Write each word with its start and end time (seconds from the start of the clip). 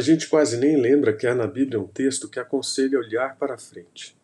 gente 0.00 0.28
quase 0.28 0.56
nem 0.56 0.80
lembra 0.80 1.12
que 1.12 1.26
há 1.26 1.34
na 1.34 1.46
Bíblia 1.46 1.80
um 1.80 1.86
texto 1.86 2.28
que 2.28 2.38
aconselha 2.38 2.98
olhar 2.98 3.36
para 3.36 3.58
frente. 3.58 4.16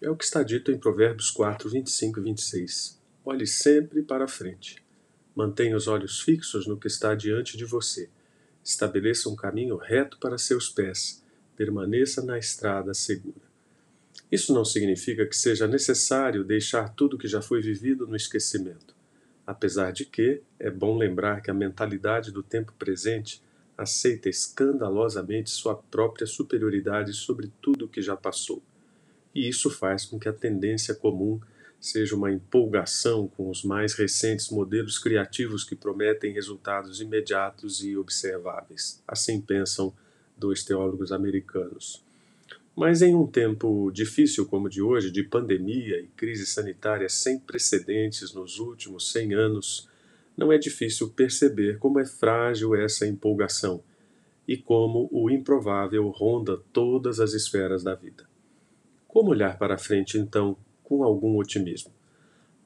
É 0.00 0.10
o 0.10 0.16
que 0.16 0.24
está 0.24 0.42
dito 0.42 0.70
em 0.70 0.78
Provérbios 0.78 1.30
4, 1.30 1.68
25 1.68 2.20
e 2.20 2.22
26. 2.22 3.00
Olhe 3.24 3.46
sempre 3.46 4.02
para 4.02 4.28
frente. 4.28 4.84
Mantenha 5.34 5.76
os 5.76 5.88
olhos 5.88 6.20
fixos 6.20 6.66
no 6.66 6.78
que 6.78 6.86
está 6.86 7.14
diante 7.14 7.56
de 7.56 7.64
você. 7.64 8.10
Estabeleça 8.62 9.28
um 9.28 9.34
caminho 9.34 9.76
reto 9.76 10.18
para 10.18 10.36
seus 10.36 10.68
pés. 10.68 11.22
Permaneça 11.56 12.22
na 12.22 12.38
estrada 12.38 12.92
segura. 12.92 13.54
Isso 14.30 14.52
não 14.52 14.64
significa 14.64 15.24
que 15.26 15.36
seja 15.36 15.66
necessário 15.66 16.44
deixar 16.44 16.88
tudo 16.90 17.16
que 17.18 17.28
já 17.28 17.40
foi 17.40 17.62
vivido 17.62 18.06
no 18.06 18.16
esquecimento. 18.16 18.94
Apesar 19.46 19.92
de 19.92 20.04
que 20.04 20.42
é 20.58 20.70
bom 20.70 20.96
lembrar 20.96 21.40
que 21.40 21.50
a 21.50 21.54
mentalidade 21.54 22.30
do 22.30 22.42
tempo 22.42 22.74
presente 22.78 23.42
aceita 23.76 24.28
escandalosamente 24.28 25.50
sua 25.50 25.74
própria 25.74 26.26
superioridade 26.26 27.12
sobre 27.12 27.50
tudo 27.60 27.86
o 27.86 27.88
que 27.88 28.00
já 28.00 28.16
passou 28.16 28.62
e 29.34 29.48
isso 29.48 29.68
faz 29.68 30.06
com 30.06 30.18
que 30.18 30.28
a 30.28 30.32
tendência 30.32 30.94
comum 30.94 31.40
seja 31.80 32.14
uma 32.14 32.32
empolgação 32.32 33.28
com 33.28 33.50
os 33.50 33.62
mais 33.62 33.94
recentes 33.94 34.48
modelos 34.48 34.98
criativos 34.98 35.64
que 35.64 35.74
prometem 35.74 36.32
resultados 36.32 37.00
imediatos 37.00 37.84
e 37.84 37.96
observáveis. 37.96 39.02
Assim 39.06 39.40
pensam 39.40 39.92
dois 40.36 40.62
teólogos 40.62 41.12
americanos. 41.12 42.02
Mas 42.74 43.02
em 43.02 43.14
um 43.14 43.26
tempo 43.26 43.90
difícil 43.92 44.46
como 44.46 44.66
o 44.66 44.70
de 44.70 44.80
hoje, 44.80 45.10
de 45.10 45.22
pandemia 45.22 46.00
e 46.00 46.06
crise 46.16 46.46
sanitária 46.46 47.08
sem 47.08 47.38
precedentes 47.38 48.32
nos 48.32 48.58
últimos 48.58 49.12
100 49.12 49.34
anos, 49.34 49.88
não 50.36 50.52
é 50.52 50.58
difícil 50.58 51.10
perceber 51.10 51.78
como 51.78 52.00
é 52.00 52.04
frágil 52.04 52.74
essa 52.74 53.06
empolgação 53.06 53.82
e 54.46 54.56
como 54.56 55.08
o 55.10 55.30
improvável 55.30 56.08
ronda 56.08 56.60
todas 56.72 57.20
as 57.20 57.32
esferas 57.32 57.82
da 57.82 57.94
vida. 57.94 58.24
Como 59.06 59.30
olhar 59.30 59.58
para 59.58 59.78
frente, 59.78 60.18
então, 60.18 60.56
com 60.82 61.04
algum 61.04 61.36
otimismo? 61.38 61.92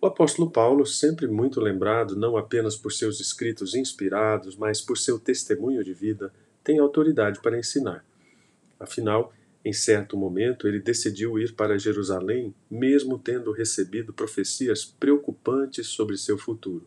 O 0.01 0.07
apóstolo 0.07 0.51
Paulo, 0.51 0.87
sempre 0.87 1.27
muito 1.27 1.61
lembrado 1.61 2.17
não 2.17 2.37
apenas 2.37 2.77
por 2.77 2.93
seus 2.93 3.21
escritos 3.21 3.75
inspirados, 3.75 4.57
mas 4.57 4.81
por 4.81 4.97
seu 4.97 5.19
testemunho 5.19 5.83
de 5.85 5.93
vida, 5.93 6.33
tem 6.63 6.79
autoridade 6.79 7.41
para 7.41 7.59
ensinar. 7.59 8.05
Afinal, 8.79 9.33
em 9.65 9.73
certo 9.73 10.17
momento, 10.17 10.69
ele 10.69 10.79
decidiu 10.81 11.39
ir 11.39 11.53
para 11.55 11.79
Jerusalém, 11.79 12.55
mesmo 12.71 13.19
tendo 13.19 13.53
recebido 13.53 14.13
profecias 14.13 14.85
preocupantes 14.85 15.89
sobre 15.89 16.17
seu 16.17 16.39
futuro. 16.39 16.87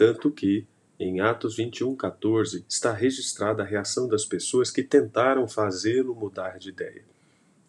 Tanto 0.00 0.30
que, 0.30 0.66
em 0.98 1.20
Atos 1.20 1.58
21:14, 1.58 2.64
está 2.66 2.90
registrada 2.90 3.62
a 3.62 3.66
reação 3.66 4.08
das 4.08 4.24
pessoas 4.24 4.70
que 4.70 4.82
tentaram 4.82 5.46
fazê-lo 5.46 6.14
mudar 6.14 6.58
de 6.58 6.70
ideia. 6.70 7.04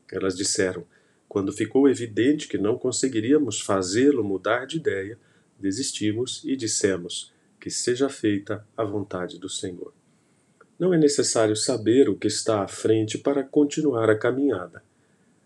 Elas 0.09 0.37
disseram: 0.37 0.85
quando 1.27 1.51
ficou 1.51 1.89
evidente 1.89 2.47
que 2.47 2.57
não 2.57 2.77
conseguiríamos 2.77 3.59
fazê-lo 3.59 4.23
mudar 4.23 4.65
de 4.65 4.77
ideia, 4.77 5.19
desistimos 5.59 6.41
e 6.45 6.55
dissemos: 6.55 7.33
Que 7.59 7.69
seja 7.69 8.07
feita 8.07 8.65
a 8.77 8.85
vontade 8.85 9.37
do 9.37 9.49
Senhor. 9.49 9.93
Não 10.79 10.93
é 10.93 10.97
necessário 10.97 11.57
saber 11.57 12.07
o 12.07 12.15
que 12.15 12.27
está 12.27 12.63
à 12.63 12.67
frente 12.69 13.17
para 13.17 13.43
continuar 13.43 14.09
a 14.09 14.17
caminhada, 14.17 14.81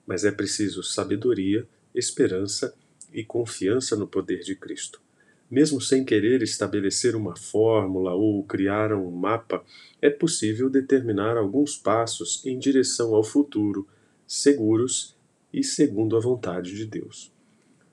mas 0.05 0.23
é 0.23 0.31
preciso 0.31 0.83
sabedoria, 0.83 1.67
esperança 1.95 2.75
e 3.11 3.23
confiança 3.23 3.95
no 3.95 4.05
poder 4.05 4.41
de 4.41 4.55
Cristo. 4.55 5.03
Mesmo 5.49 5.79
sem 5.79 6.03
querer 6.03 6.41
estabelecer 6.41 7.15
uma 7.15 7.35
fórmula 7.35 8.13
ou 8.13 8.43
criar 8.43 8.91
um 8.93 9.11
mapa, 9.11 9.63
é 10.01 10.09
possível 10.09 10.69
determinar 10.69 11.37
alguns 11.37 11.77
passos 11.77 12.43
em 12.45 12.57
direção 12.57 13.13
ao 13.13 13.23
futuro, 13.23 13.87
seguros 14.27 15.15
e 15.53 15.63
segundo 15.63 16.17
a 16.17 16.19
vontade 16.19 16.75
de 16.75 16.85
Deus. 16.85 17.31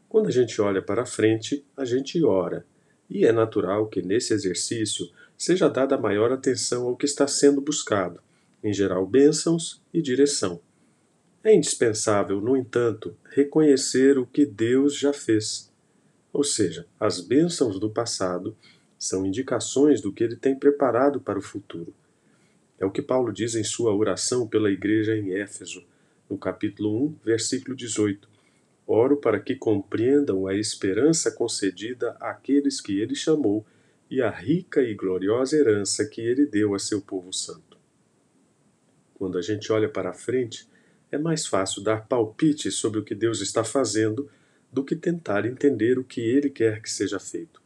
Quando 0.08 0.28
a 0.28 0.30
gente 0.30 0.60
olha 0.60 0.82
para 0.82 1.06
frente, 1.06 1.64
a 1.76 1.84
gente 1.84 2.22
ora, 2.24 2.66
e 3.08 3.26
é 3.26 3.32
natural 3.32 3.86
que 3.86 4.02
nesse 4.02 4.32
exercício 4.32 5.10
seja 5.36 5.68
dada 5.68 5.98
maior 5.98 6.32
atenção 6.32 6.86
ao 6.86 6.96
que 6.96 7.04
está 7.04 7.26
sendo 7.26 7.60
buscado, 7.60 8.20
em 8.62 8.72
geral, 8.72 9.06
bênçãos 9.06 9.82
e 9.92 10.00
direção. 10.00 10.60
É 11.42 11.54
indispensável, 11.54 12.40
no 12.40 12.56
entanto, 12.56 13.16
reconhecer 13.30 14.18
o 14.18 14.26
que 14.26 14.46
Deus 14.46 14.96
já 14.96 15.12
fez. 15.12 15.71
Ou 16.32 16.42
seja, 16.42 16.86
as 16.98 17.20
bênçãos 17.20 17.78
do 17.78 17.90
passado 17.90 18.56
são 18.98 19.26
indicações 19.26 20.00
do 20.00 20.12
que 20.12 20.24
ele 20.24 20.36
tem 20.36 20.58
preparado 20.58 21.20
para 21.20 21.38
o 21.38 21.42
futuro. 21.42 21.92
É 22.78 22.86
o 22.86 22.90
que 22.90 23.02
Paulo 23.02 23.32
diz 23.32 23.54
em 23.54 23.64
sua 23.64 23.94
oração 23.94 24.46
pela 24.46 24.70
igreja 24.70 25.16
em 25.16 25.34
Éfeso 25.34 25.84
no 26.28 26.38
capítulo 26.38 27.06
1, 27.06 27.16
versículo 27.24 27.76
18. 27.76 28.28
Oro 28.86 29.16
para 29.16 29.38
que 29.38 29.54
compreendam 29.54 30.46
a 30.46 30.54
esperança 30.54 31.30
concedida 31.30 32.16
àqueles 32.20 32.80
que 32.80 32.98
ele 32.98 33.14
chamou 33.14 33.64
e 34.10 34.20
a 34.20 34.30
rica 34.30 34.82
e 34.82 34.94
gloriosa 34.94 35.56
herança 35.56 36.04
que 36.06 36.20
ele 36.20 36.46
deu 36.46 36.74
a 36.74 36.78
seu 36.78 37.00
povo 37.00 37.32
santo. 37.32 37.76
Quando 39.14 39.38
a 39.38 39.42
gente 39.42 39.70
olha 39.72 39.88
para 39.88 40.10
a 40.10 40.14
frente, 40.14 40.68
é 41.10 41.18
mais 41.18 41.46
fácil 41.46 41.82
dar 41.82 42.08
palpites 42.08 42.74
sobre 42.74 42.98
o 42.98 43.04
que 43.04 43.14
Deus 43.14 43.40
está 43.40 43.62
fazendo 43.62 44.28
do 44.72 44.82
que 44.82 44.96
tentar 44.96 45.44
entender 45.44 45.98
o 45.98 46.04
que 46.04 46.20
ele 46.20 46.48
quer 46.48 46.80
que 46.80 46.90
seja 46.90 47.20
feito. 47.20 47.60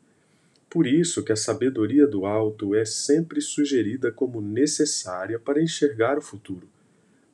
Por 0.69 0.87
isso 0.87 1.23
que 1.23 1.33
a 1.33 1.37
sabedoria 1.37 2.07
do 2.07 2.27
alto 2.27 2.75
é 2.75 2.85
sempre 2.85 3.41
sugerida 3.41 4.11
como 4.11 4.41
necessária 4.41 5.39
para 5.39 5.63
enxergar 5.63 6.19
o 6.19 6.23
futuro. 6.23 6.69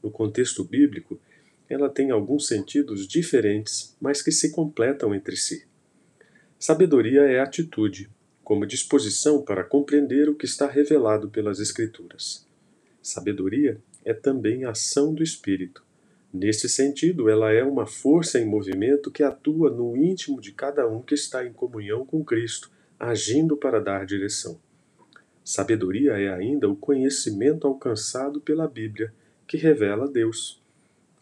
No 0.02 0.10
contexto 0.10 0.62
bíblico, 0.62 1.18
ela 1.68 1.88
tem 1.88 2.10
alguns 2.10 2.46
sentidos 2.46 3.08
diferentes, 3.08 3.96
mas 4.00 4.20
que 4.20 4.30
se 4.30 4.50
completam 4.50 5.14
entre 5.14 5.36
si. 5.36 5.64
Sabedoria 6.58 7.22
é 7.22 7.40
atitude, 7.40 8.10
como 8.44 8.66
disposição 8.66 9.42
para 9.42 9.64
compreender 9.64 10.28
o 10.28 10.34
que 10.34 10.44
está 10.44 10.68
revelado 10.68 11.30
pelas 11.30 11.58
Escrituras. 11.58 12.46
Sabedoria 13.02 13.80
é 14.04 14.12
também 14.12 14.64
ação 14.64 15.14
do 15.14 15.22
Espírito. 15.22 15.82
Nesse 16.32 16.66
sentido, 16.66 17.28
ela 17.28 17.52
é 17.52 17.62
uma 17.62 17.86
força 17.86 18.40
em 18.40 18.46
movimento 18.46 19.10
que 19.10 19.22
atua 19.22 19.70
no 19.70 19.94
íntimo 19.94 20.40
de 20.40 20.50
cada 20.50 20.88
um 20.88 21.02
que 21.02 21.14
está 21.14 21.44
em 21.46 21.52
comunhão 21.52 22.06
com 22.06 22.24
Cristo, 22.24 22.70
agindo 22.98 23.54
para 23.54 23.78
dar 23.78 24.06
direção. 24.06 24.58
Sabedoria 25.44 26.12
é 26.12 26.32
ainda 26.32 26.68
o 26.70 26.76
conhecimento 26.76 27.66
alcançado 27.66 28.40
pela 28.40 28.66
Bíblia 28.66 29.12
que 29.46 29.58
revela 29.58 30.08
Deus. 30.08 30.62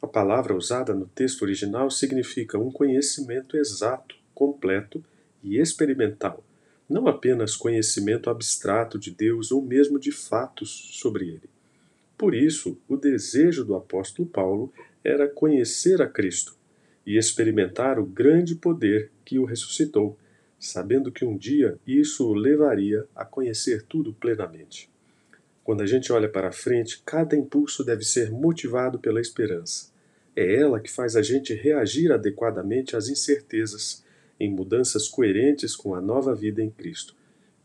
A 0.00 0.06
palavra 0.06 0.54
usada 0.54 0.94
no 0.94 1.06
texto 1.06 1.42
original 1.42 1.90
significa 1.90 2.56
um 2.58 2.70
conhecimento 2.70 3.56
exato, 3.56 4.14
completo 4.32 5.02
e 5.42 5.58
experimental, 5.58 6.44
não 6.88 7.08
apenas 7.08 7.56
conhecimento 7.56 8.30
abstrato 8.30 8.98
de 8.98 9.10
Deus 9.10 9.50
ou 9.50 9.60
mesmo 9.60 9.98
de 9.98 10.12
fatos 10.12 10.70
sobre 10.92 11.28
ele. 11.28 11.50
Por 12.16 12.34
isso, 12.34 12.78
o 12.86 12.96
desejo 12.96 13.64
do 13.64 13.74
apóstolo 13.74 14.28
Paulo 14.28 14.72
era 15.04 15.28
conhecer 15.28 16.00
a 16.02 16.06
Cristo 16.06 16.56
e 17.06 17.16
experimentar 17.16 17.98
o 17.98 18.04
grande 18.04 18.54
poder 18.54 19.10
que 19.24 19.38
o 19.38 19.44
ressuscitou, 19.44 20.18
sabendo 20.58 21.10
que 21.10 21.24
um 21.24 21.36
dia 21.36 21.78
isso 21.86 22.28
o 22.28 22.34
levaria 22.34 23.06
a 23.14 23.24
conhecer 23.24 23.82
tudo 23.82 24.12
plenamente. 24.12 24.90
Quando 25.64 25.82
a 25.82 25.86
gente 25.86 26.12
olha 26.12 26.28
para 26.28 26.52
frente, 26.52 27.02
cada 27.04 27.36
impulso 27.36 27.84
deve 27.84 28.04
ser 28.04 28.30
motivado 28.30 28.98
pela 28.98 29.20
esperança. 29.20 29.90
É 30.34 30.56
ela 30.56 30.80
que 30.80 30.90
faz 30.90 31.16
a 31.16 31.22
gente 31.22 31.54
reagir 31.54 32.12
adequadamente 32.12 32.96
às 32.96 33.08
incertezas, 33.08 34.04
em 34.38 34.50
mudanças 34.50 35.08
coerentes 35.08 35.76
com 35.76 35.94
a 35.94 36.00
nova 36.00 36.34
vida 36.34 36.62
em 36.62 36.70
Cristo. 36.70 37.14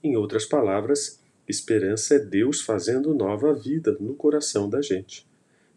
Em 0.04 0.16
outras 0.16 0.46
palavras, 0.46 1.20
esperança 1.48 2.16
é 2.16 2.20
Deus 2.20 2.62
fazendo 2.62 3.14
nova 3.14 3.54
vida 3.54 3.96
no 4.00 4.14
coração 4.14 4.70
da 4.70 4.82
gente. 4.82 5.26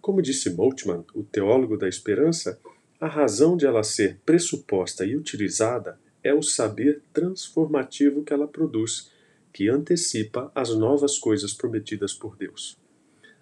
Como 0.00 0.22
disse 0.22 0.50
Moltmann, 0.50 1.04
o 1.14 1.22
teólogo 1.22 1.76
da 1.76 1.88
esperança, 1.88 2.58
a 3.00 3.06
razão 3.06 3.56
de 3.56 3.66
ela 3.66 3.82
ser 3.82 4.18
pressuposta 4.24 5.04
e 5.04 5.16
utilizada 5.16 5.98
é 6.22 6.34
o 6.34 6.42
saber 6.42 7.02
transformativo 7.12 8.24
que 8.24 8.32
ela 8.32 8.48
produz 8.48 9.10
que 9.52 9.68
antecipa 9.68 10.52
as 10.54 10.74
novas 10.74 11.18
coisas 11.18 11.52
prometidas 11.52 12.12
por 12.12 12.36
Deus. 12.36 12.76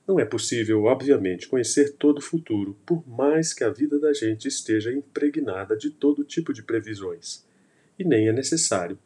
Não 0.06 0.20
é 0.20 0.24
possível, 0.24 0.84
obviamente, 0.84 1.48
conhecer 1.48 1.94
todo 1.94 2.18
o 2.18 2.22
futuro, 2.22 2.76
por 2.86 3.06
mais 3.08 3.52
que 3.52 3.64
a 3.64 3.70
vida 3.70 3.98
da 3.98 4.12
gente 4.12 4.46
esteja 4.46 4.92
impregnada 4.92 5.76
de 5.76 5.90
todo 5.90 6.22
tipo 6.22 6.52
de 6.52 6.62
previsões. 6.62 7.44
E 7.98 8.04
nem 8.04 8.28
é 8.28 8.32
necessário. 8.32 8.98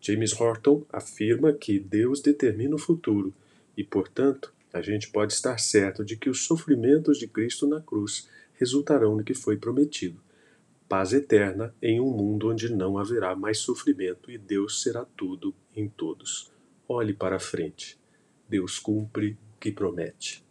James 0.00 0.38
Horton 0.38 0.84
afirma 0.92 1.52
que 1.52 1.78
Deus 1.78 2.20
determina 2.20 2.76
o 2.76 2.78
futuro 2.78 3.34
e, 3.76 3.82
portanto, 3.82 4.52
a 4.74 4.82
gente 4.82 5.08
pode 5.08 5.32
estar 5.32 5.56
certo 5.58 6.04
de 6.04 6.16
que 6.16 6.28
os 6.28 6.44
sofrimentos 6.44 7.16
de 7.16 7.28
Cristo 7.28 7.64
na 7.64 7.80
cruz 7.80 8.28
resultarão 8.54 9.16
no 9.16 9.22
que 9.22 9.32
foi 9.32 9.56
prometido. 9.56 10.20
Paz 10.88 11.12
eterna 11.12 11.72
em 11.80 12.00
um 12.00 12.10
mundo 12.10 12.50
onde 12.50 12.74
não 12.74 12.98
haverá 12.98 13.36
mais 13.36 13.58
sofrimento 13.58 14.32
e 14.32 14.36
Deus 14.36 14.82
será 14.82 15.04
tudo 15.16 15.54
em 15.76 15.88
todos. 15.88 16.50
Olhe 16.88 17.14
para 17.14 17.38
frente. 17.38 17.96
Deus 18.48 18.80
cumpre 18.80 19.38
o 19.54 19.60
que 19.60 19.70
promete. 19.70 20.44